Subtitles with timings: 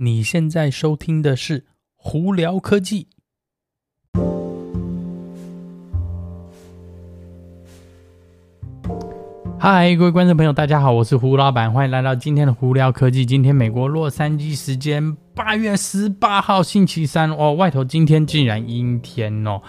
[0.00, 1.60] 你现在收听的是
[1.96, 3.08] 《胡聊科技》。
[9.58, 13.26] 嗨，各位观众朋友，大家好，我是胡老板，欢迎来到今天的《胡聊科技》。
[13.28, 19.60] 今天美国洛杉矶时间八月十八号星期三哦，外头今天竟然阴天哦，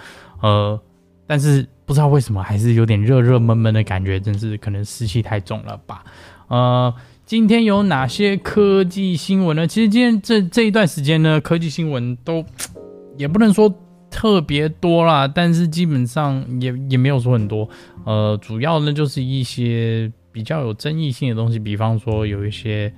[0.44, 0.80] 呃，
[1.26, 6.04] 但是不知道为什么还是有点热热闷闷的感觉，真是可能湿气太重了吧，
[6.50, 6.94] 呃。
[7.30, 9.68] 今天有哪些科技新闻呢？
[9.68, 12.44] 其实今天这这一段时间呢，科技新闻都
[13.18, 13.72] 也不能说
[14.10, 17.70] 特别多啦，但是基本上也也没有说很多。
[18.04, 22.92] 呃，主要呢就是一些比较有争议性的东西，比方说有一些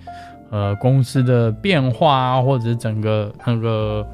[0.49, 4.07] 呃公司的变化啊，或者整个那个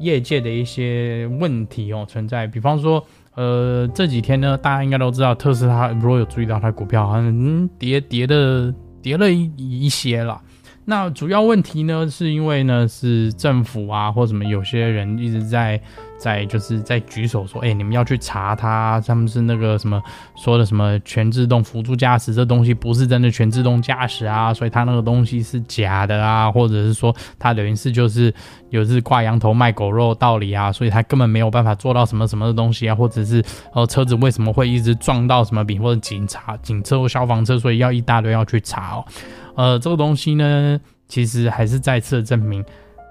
[0.00, 2.48] 业界的一些问题哦存在。
[2.48, 3.06] 比方说，
[3.36, 8.74] 呃这几天呢，大家应该都知道特斯拉，如果有注意到它股票好像跌跌的。
[9.02, 10.40] 跌了一一些了，
[10.84, 15.80] 那主要问题呢，是因为呢是政府啊或什么有些人一直在
[16.22, 20.00] 在就是在举手说，哎、你们要去查他，他们是那个什么
[20.36, 28.32] 说的什么全自动辅助驾驶这东西不是真的全自动驾驶啊，所以他那个东西是假的啊，或者是说他等于是就是
[28.70, 33.42] 有是挂羊头卖狗肉道理啊，所以他根本没有办法做到什么什么的东西啊，或者是
[33.74, 39.04] 呃车子为什么会一直撞到什么比或者警察警车或消防车，所以要一大堆要去查哦，
[39.56, 40.78] 呃，这个东西呢，
[41.08, 42.64] 其实还是再次证明。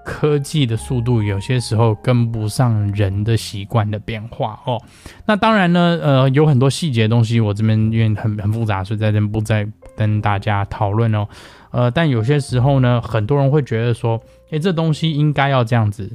[0.04, 4.80] 科技的速度有些时候跟不上人的习惯的变化哦。
[5.26, 11.26] 那当然呢，呃，有很多细节的东西，我这边因为很很复杂，所以在这边不再跟大家讨论哦。
[11.70, 16.10] 呃，但有些时候呢，很多人会觉得说，诶，这东西应该要这样子，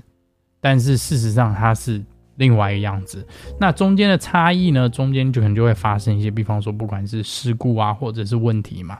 [0.61, 2.03] 但是事实上它是
[2.35, 3.25] 另外一个样子。
[3.59, 8.99] 那中间的差异呢，中间就可能就会发生一些，比方说不管是事故啊，或者是问题嘛。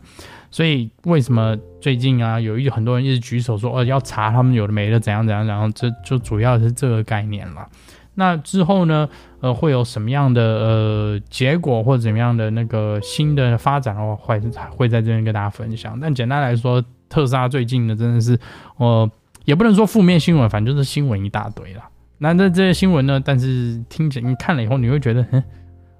[0.50, 7.68] 所以为什么最近啊，有一很多人一直举手说，哦，要查他们有的没的怎样怎样，然后这就主要是这个概念了。
[8.16, 9.08] 那之后呢，
[9.42, 16.00] 呃，会有什么样的呃结果或者怎么样的那个新的发展的话，会会在这边跟大家分享。
[16.00, 18.40] 但简单来说，特斯拉最近呢，真的是，
[18.78, 19.08] 呃，
[19.46, 21.84] 也不能说负面新闻，反正就是新闻一大堆了。
[22.18, 25.44] 那这这些新闻呢，但是听起来你看了以后，你会觉得，嗯，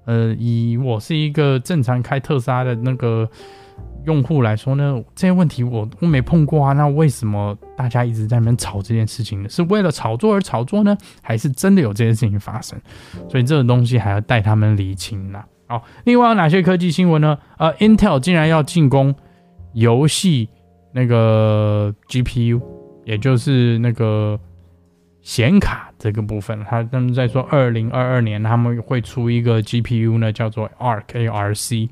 [0.06, 3.28] 呃，以我是一个正常开特斯拉的那个。
[4.04, 9.48] 用户来说呢，这些问题我都没碰过啊，那为什么大家一直在那边吵这件事情呢？
[9.48, 12.80] 是为了炒作而炒作呢，还是真的有这件事情发生？
[13.28, 15.42] 所以这个东西还要带他们理清呢。
[15.66, 17.36] 好，另外有哪些科技新闻呢？
[17.58, 19.14] 呃，Intel 竟然要进攻
[19.74, 20.48] 游戏
[20.92, 22.62] 那个 GPU，
[23.04, 24.40] 也就是那个
[25.20, 31.90] 显卡这个部分，他他们在说二零二二年他们会出一个 GPU 呢，叫做 ARC，ARC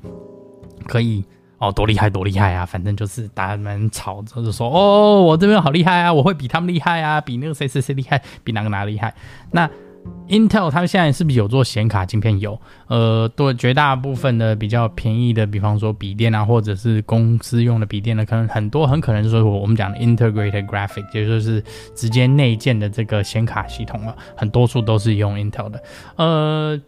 [0.87, 1.23] 可以。
[1.59, 2.65] 哦，多厉害，多厉害啊！
[2.65, 9.13] 反正就是大家们吵着就说，哦，我这边好厉害啊，我会比他们厉害啊，比那个谁谁谁厉害，比哪个哪厉害。
[9.51, 9.67] 那
[10.29, 12.39] Intel 他们现在是不是有做显卡晶片？
[12.39, 21.63] 有，呃，对，绝大部分的比较便宜的，比方说笔电啊，或者是公司用的笔电呢，可能很多很可能就是我们讲的 Integrated Graphic，也就是
[21.95, 25.83] 直接内建的这个显卡系统了，很多数都是用 Intel 的，
[26.17, 26.79] 呃。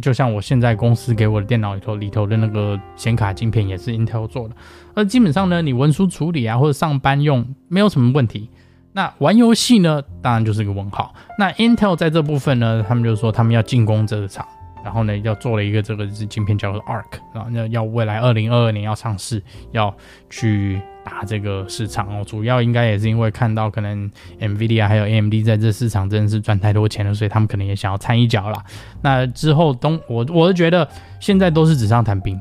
[0.00, 4.54] 就像我现在公司给我的电脑里头里头的那个显卡晶片也是 Intel 做的，
[4.94, 8.48] 而基本上呢，你文书处理啊或者上班用没有什么问题。
[8.92, 11.14] 那玩游戏呢，当然就是个问号。
[11.38, 14.44] 那 Intel 在这部分呢，他们就说他们要进攻这个厂，
[14.84, 19.94] 然后呢要做了一个这个是晶片叫做 Arc，然后要要未来二零二二年要上市，要
[20.30, 20.80] 去。
[21.04, 28.62] 打这个市场哦，主要应该也是因为看到可能 NVIDIA 还有 AMD 在这市场真的是赚太多钱了，所以他们可能也想要掺一脚啦。
[29.00, 30.86] 那之后东我我是觉得
[31.18, 32.38] 现在都是纸上谈兵，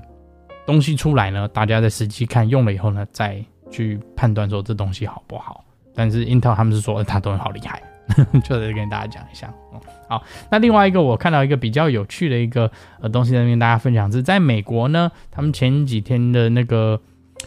[0.65, 5.63] 东西出来呢，大家在实际看用了以后呢，再去判断说这东西好不好。
[5.95, 7.81] 但是 Intel 他们是说它东西好厉害，
[8.43, 9.53] 就是跟大家讲一下。
[10.07, 12.71] 好，那另外一个我看到一个比较有趣的一个
[13.01, 16.99] 呃东西在跟大家分享是在美国呢，他们前几天的那个。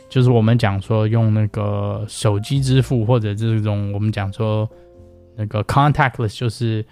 [0.09, 4.69] 就是我们讲说用那个手机支付，或者这种我们讲说
[5.37, 6.85] 那个 contactless，就是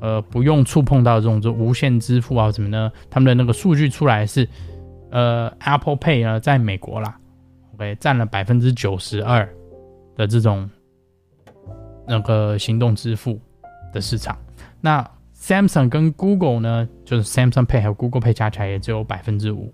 [0.00, 2.92] 呃不用触碰到这种就无线支付啊什么呢？
[3.08, 4.46] 他们的那个数据出来是
[5.10, 7.18] 呃 Apple Pay 呢在美国啦
[7.74, 9.48] ，OK 占了百分之九十二
[10.14, 10.68] 的这种
[12.06, 13.40] 那个行动支付
[13.92, 14.36] 的市场。
[14.80, 19.72] 那 Samsung 跟 Google 呢，就是 Samsung Pay 还有 Google Pay 加起来也只有百分之五。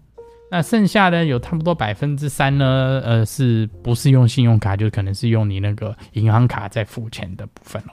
[0.50, 7.92] 那剩下的有差不多百分之三呢，呃，是不是用信用卡，就可能是用你那个银行卡在付钱的部分哦。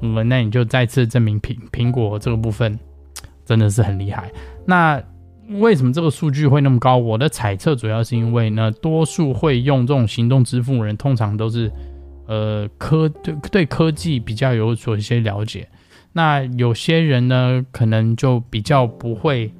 [0.00, 2.78] 嗯，那你就再次证明苹苹果这个部分
[3.44, 4.32] 真的是很厉害。
[4.64, 5.02] 那
[5.60, 6.96] 为什么这个数据会那么高？
[6.96, 11.70] 我的猜测主要是因为呢，多数会用这种行动支付人，通常都是
[12.32, 15.68] 呃科对对科技比较有所一些了解。
[16.14, 19.52] 那有些人呢，可能就比较不会，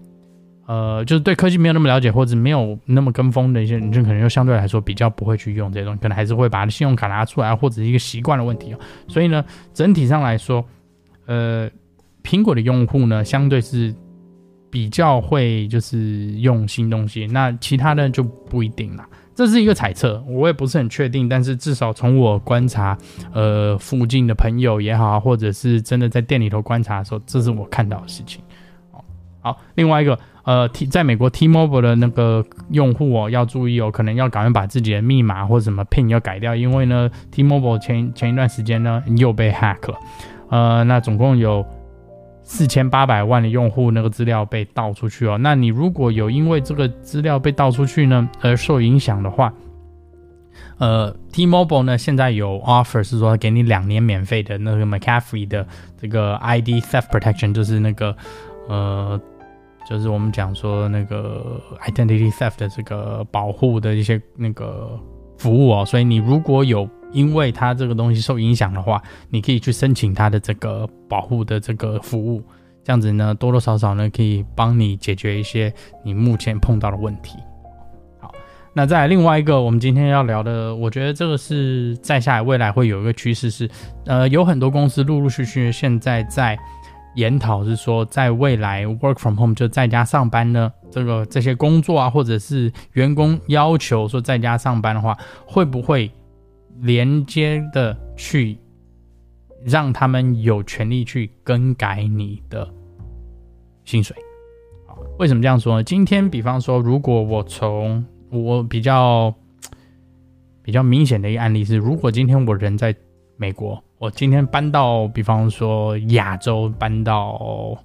[0.67, 8.75] 呃，就是对科技没有那么了解，或者没有那么跟风的一些人，就可能就相对来说比较不会去用这些东西，可能还是会把信用卡拿出来，或者是一个习惯的问题。
[9.07, 10.65] 所以呢，整体上来说，
[11.27, 11.71] 呃，
[12.23, 13.95] 苹果的用户呢，相对是
[14.71, 19.05] 比较会就是用新东西，那其他的就不一定了。
[19.35, 22.97] 这是一个猜测，我也不是很确定，但是至少从我观察，
[23.33, 28.43] 呃，附近的朋友也好，或者是真的在店里头观察的时候，这是我看到的事情。
[29.41, 39.99] 好，另外一个，呃，T 在美国 T-Mobile 的那个用户哦，要注意哦，可能要赶快把自己的密码或者什么 PIN 要改掉，因为呢，T-Mobile 前前一段时间呢又被 hack 了，
[40.51, 41.65] 呃，那总共有。
[42.43, 49.53] 四千八百万的用户那个资料被盗出去哦，那你如果有因为这个资料被盗出去呢而受影响的话，
[50.79, 55.67] 呃，T-Mobile 呢现在有 offer 是说给你两年免费的那个 McAfee 的
[56.01, 58.15] 这个 ID theft protection，就是那个
[58.69, 59.21] 呃，
[59.89, 64.99] 就是我们讲说那个 identity theft 的这个保护的一些那个
[65.39, 66.89] 服务哦，所以你如果有。
[67.13, 72.43] 因为它这个东西受影响的话，你可以去申请它的这个保护的这个服务，
[72.83, 75.73] 这样子呢，多多少少呢可以帮你解决一些
[76.03, 77.39] 你目前碰到的问题。
[78.19, 78.33] 好，
[78.73, 83.69] 那再另外一个，我们今天要聊的，我觉得这个是在下来未来会有一个趋势是，
[84.07, 86.59] 呃，有很多公司陆陆续续现在在
[87.17, 95.17] 研讨，是说在未来 work from home 就在家上班呢，这个这些工作啊，或者是员工要求说在家上班的话，
[95.47, 96.11] 会不会？
[96.81, 98.59] 连接的去
[99.65, 102.69] 让他们有权利去更改你的
[103.85, 104.17] 薪水。
[105.19, 105.85] 为什么这样说呢？
[105.85, 109.35] 今天比方说，如果我从我比较
[110.63, 112.95] 比较明显的一个案例是，如果今天我人在
[113.37, 117.77] 美国，我今天搬到比方说亚洲，搬到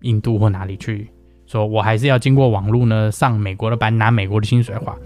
[0.00, 1.10] 印度或哪里去，
[1.46, 4.96] 说我还是要经过网络呢，上美国的班，拿美国的薪水的话。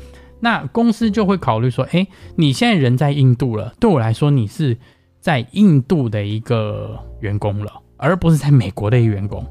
[0.41, 2.07] 那公司就会考虑说，哎，
[2.37, 4.77] 你现在人在印度了，对我来说，你是
[5.21, 9.47] 在印度的一个员工了，而不是在美国的一员工。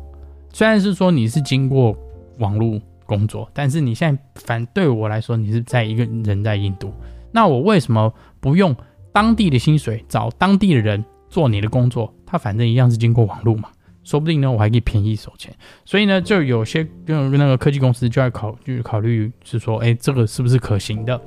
[0.52, 1.96] 虽然是说你是经过
[2.40, 6.92] 网络工作，但是你现在反对我来说，你是在一个人在印度。
[7.32, 8.76] 那我为什么不用
[9.12, 12.12] 当地的薪水找当地的人做你的工作？
[12.26, 13.70] 他反正一样是经过网络嘛。
[14.10, 15.54] 说不定呢，我还可以便宜收钱，
[15.86, 21.22] 所以呢，就有些跟那个科技公司就要考，就是考虑是说，哎，这个是不是可行的？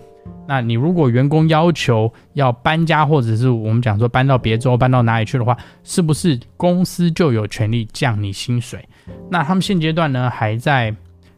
[0.49, 8.85] 那你如果员工要求要搬家，或者是我们讲说搬到别州、搬到哪里去的话，是不是公司就有权利降你薪水？
[9.31, 10.93] 那他们现阶段呢，还在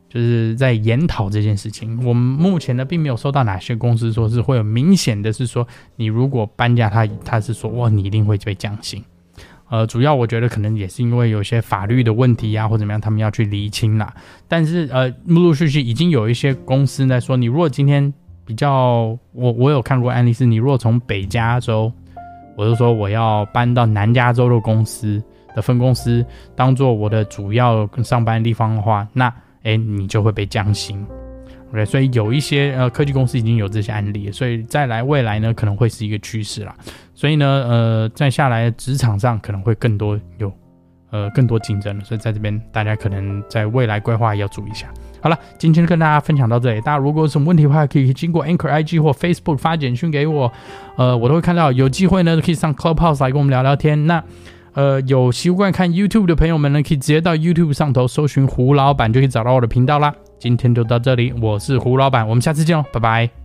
[0.08, 1.98] 就是在研讨这件事情。
[2.06, 9.04] 我们目前呢，并没有收到哪些公司说是会有明显的是说，你如果搬家，他他是说哇，你一定会被降薪。
[9.74, 14.14] 呃，主要我觉得可能也是因为有些法律的问题呀、啊，或怎么样，他们要去厘清啦。
[14.46, 18.14] 但是呃，陆陆续续已经有一些公司在说，你如果今天
[18.46, 21.92] 比较，我我有看过案例是，你如果从北加州，
[22.56, 25.20] 我就说我要搬到南加州的公司
[25.56, 26.24] 的分公司
[26.54, 31.04] 当做我的主要上班的地方的话，那诶，你就会被降薪。
[31.74, 36.72] OK，所以有一些呃科技公司已经有这些案例，所以再来未来呢可能会是一个趋势啦。
[37.14, 40.52] 所以呢，呃，在下来职场上可能会更多有，
[41.10, 42.04] 呃，更多竞争了。
[42.04, 44.86] 所以在这边大家可能在未来规划要注意一下。
[45.20, 46.80] 好了，今天跟大家分享到这里。
[46.82, 50.52] 大家如果有什么问题的话，可以经过 Anchor IG 或 Facebook 发简讯给我，
[50.96, 51.72] 呃，我都会看到。
[51.72, 54.06] 有机会呢，可以上 Clubhouse 来跟我们聊聊天。
[54.06, 54.22] 那
[54.74, 60.14] 呃，有习惯看 YouTube 的朋友们呢，可以直接到 YouTube 上头搜寻胡老板，就可以找到我的频道啦。
[60.38, 63.43] 今天就到这里，我是胡老板，我们下次见哦，拜拜。